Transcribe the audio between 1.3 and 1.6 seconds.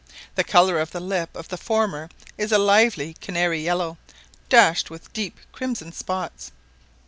of the